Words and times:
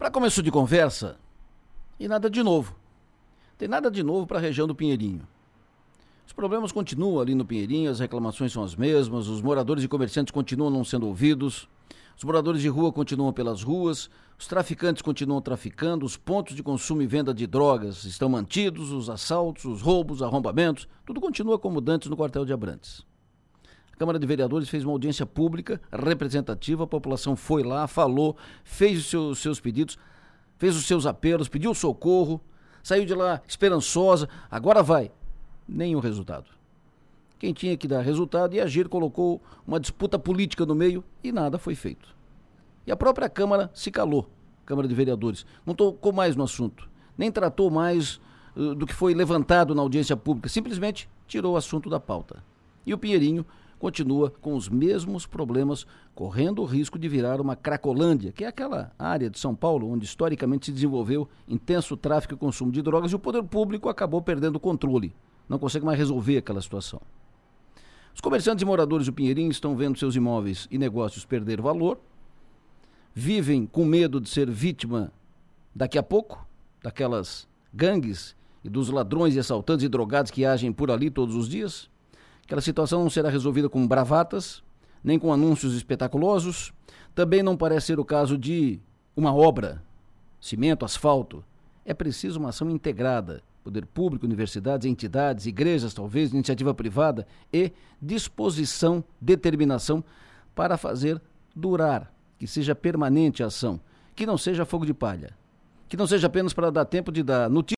Para 0.00 0.10
começo 0.10 0.42
de 0.42 0.50
conversa, 0.50 1.18
e 1.98 2.08
nada 2.08 2.30
de 2.30 2.42
novo. 2.42 2.74
Tem 3.58 3.68
nada 3.68 3.90
de 3.90 4.02
novo 4.02 4.26
para 4.26 4.38
a 4.38 4.40
região 4.40 4.66
do 4.66 4.74
Pinheirinho. 4.74 5.28
Os 6.26 6.32
problemas 6.32 6.72
continuam 6.72 7.20
ali 7.20 7.34
no 7.34 7.44
Pinheirinho, 7.44 7.90
as 7.90 8.00
reclamações 8.00 8.50
são 8.50 8.64
as 8.64 8.74
mesmas, 8.74 9.28
os 9.28 9.42
moradores 9.42 9.84
e 9.84 9.88
comerciantes 9.88 10.32
continuam 10.32 10.70
não 10.70 10.84
sendo 10.84 11.06
ouvidos, 11.06 11.68
os 12.16 12.24
moradores 12.24 12.62
de 12.62 12.68
rua 12.68 12.90
continuam 12.90 13.30
pelas 13.30 13.62
ruas, 13.62 14.08
os 14.38 14.46
traficantes 14.46 15.02
continuam 15.02 15.42
traficando, 15.42 16.06
os 16.06 16.16
pontos 16.16 16.56
de 16.56 16.62
consumo 16.62 17.02
e 17.02 17.06
venda 17.06 17.34
de 17.34 17.46
drogas 17.46 18.04
estão 18.04 18.30
mantidos, 18.30 18.92
os 18.92 19.10
assaltos, 19.10 19.66
os 19.66 19.82
roubos, 19.82 20.22
arrombamentos, 20.22 20.88
tudo 21.04 21.20
continua 21.20 21.58
como 21.58 21.78
dantes 21.78 22.08
no 22.08 22.16
quartel 22.16 22.46
de 22.46 22.54
Abrantes. 22.54 23.04
Câmara 24.00 24.18
de 24.18 24.26
Vereadores 24.26 24.70
fez 24.70 24.82
uma 24.82 24.92
audiência 24.92 25.26
pública 25.26 25.78
representativa, 25.92 26.84
a 26.84 26.86
população 26.86 27.36
foi 27.36 27.62
lá, 27.62 27.86
falou, 27.86 28.34
fez 28.64 29.00
os 29.00 29.10
seus, 29.10 29.38
seus 29.40 29.60
pedidos, 29.60 29.98
fez 30.56 30.74
os 30.74 30.86
seus 30.86 31.04
apelos, 31.04 31.50
pediu 31.50 31.74
socorro, 31.74 32.40
saiu 32.82 33.04
de 33.04 33.14
lá 33.14 33.42
esperançosa, 33.46 34.26
agora 34.50 34.82
vai. 34.82 35.12
Nenhum 35.68 36.00
resultado. 36.00 36.46
Quem 37.38 37.52
tinha 37.52 37.76
que 37.76 37.86
dar 37.86 38.00
resultado 38.00 38.54
e 38.54 38.60
agir 38.62 38.88
colocou 38.88 39.38
uma 39.66 39.78
disputa 39.78 40.18
política 40.18 40.64
no 40.64 40.74
meio 40.74 41.04
e 41.22 41.30
nada 41.30 41.58
foi 41.58 41.74
feito. 41.74 42.08
E 42.86 42.90
a 42.90 42.96
própria 42.96 43.28
Câmara 43.28 43.70
se 43.74 43.90
calou, 43.90 44.30
Câmara 44.64 44.88
de 44.88 44.94
Vereadores, 44.94 45.44
não 45.66 45.74
tocou 45.74 46.10
mais 46.10 46.34
no 46.34 46.44
assunto, 46.44 46.88
nem 47.18 47.30
tratou 47.30 47.70
mais 47.70 48.18
uh, 48.56 48.74
do 48.74 48.86
que 48.86 48.94
foi 48.94 49.12
levantado 49.12 49.74
na 49.74 49.82
audiência 49.82 50.16
pública, 50.16 50.48
simplesmente 50.48 51.06
tirou 51.26 51.52
o 51.52 51.56
assunto 51.58 51.90
da 51.90 52.00
pauta. 52.00 52.42
E 52.86 52.94
o 52.94 52.98
Pinheirinho 52.98 53.44
continua 53.80 54.30
com 54.42 54.54
os 54.54 54.68
mesmos 54.68 55.26
problemas, 55.26 55.86
correndo 56.14 56.60
o 56.60 56.66
risco 56.66 56.98
de 56.98 57.08
virar 57.08 57.40
uma 57.40 57.56
Cracolândia, 57.56 58.30
que 58.30 58.44
é 58.44 58.46
aquela 58.46 58.92
área 58.98 59.30
de 59.30 59.38
São 59.38 59.54
Paulo 59.54 59.90
onde 59.90 60.04
historicamente 60.04 60.66
se 60.66 60.72
desenvolveu 60.72 61.26
intenso 61.48 61.96
tráfico 61.96 62.34
e 62.34 62.36
consumo 62.36 62.70
de 62.70 62.82
drogas 62.82 63.10
e 63.10 63.16
o 63.16 63.18
poder 63.18 63.42
público 63.42 63.88
acabou 63.88 64.20
perdendo 64.20 64.56
o 64.56 64.60
controle. 64.60 65.12
Não 65.48 65.58
consegue 65.58 65.84
mais 65.84 65.98
resolver 65.98 66.36
aquela 66.36 66.60
situação. 66.60 67.00
Os 68.14 68.20
comerciantes 68.20 68.62
e 68.62 68.66
moradores 68.66 69.06
do 69.06 69.12
Pinheirinho 69.12 69.50
estão 69.50 69.74
vendo 69.74 69.98
seus 69.98 70.14
imóveis 70.14 70.68
e 70.70 70.76
negócios 70.76 71.24
perder 71.24 71.60
valor, 71.60 71.98
vivem 73.14 73.66
com 73.66 73.84
medo 73.84 74.20
de 74.20 74.28
ser 74.28 74.50
vítima 74.50 75.10
daqui 75.74 75.96
a 75.96 76.02
pouco 76.02 76.46
daquelas 76.82 77.48
gangues 77.72 78.36
e 78.62 78.68
dos 78.68 78.90
ladrões 78.90 79.34
e 79.34 79.38
assaltantes 79.38 79.84
e 79.84 79.88
drogados 79.88 80.30
que 80.30 80.44
agem 80.44 80.70
por 80.70 80.90
ali 80.90 81.10
todos 81.10 81.34
os 81.34 81.48
dias. 81.48 81.88
Aquela 82.50 82.62
situação 82.62 83.04
não 83.04 83.08
será 83.08 83.30
resolvida 83.30 83.68
com 83.68 83.86
bravatas, 83.86 84.60
nem 85.04 85.20
com 85.20 85.32
anúncios 85.32 85.72
espetaculosos. 85.72 86.72
Também 87.14 87.44
não 87.44 87.56
parece 87.56 87.86
ser 87.86 88.00
o 88.00 88.04
caso 88.04 88.36
de 88.36 88.80
uma 89.14 89.32
obra, 89.32 89.80
cimento, 90.40 90.84
asfalto. 90.84 91.44
É 91.84 91.94
preciso 91.94 92.40
uma 92.40 92.48
ação 92.48 92.68
integrada. 92.68 93.40
Poder 93.62 93.86
público, 93.86 94.26
universidades, 94.26 94.84
entidades, 94.84 95.46
igrejas, 95.46 95.94
talvez, 95.94 96.32
iniciativa 96.32 96.74
privada 96.74 97.24
e 97.52 97.70
disposição, 98.02 99.04
determinação 99.20 100.02
para 100.52 100.76
fazer 100.76 101.22
durar, 101.54 102.12
que 102.36 102.48
seja 102.48 102.74
permanente 102.74 103.44
a 103.44 103.46
ação, 103.46 103.80
que 104.12 104.26
não 104.26 104.36
seja 104.36 104.64
fogo 104.64 104.84
de 104.84 104.92
palha, 104.92 105.36
que 105.88 105.96
não 105.96 106.04
seja 106.04 106.26
apenas 106.26 106.52
para 106.52 106.72
dar 106.72 106.84
tempo 106.84 107.12
de 107.12 107.22
dar 107.22 107.48
notícia 107.48 107.68